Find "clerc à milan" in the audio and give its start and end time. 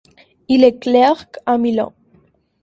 0.79-1.93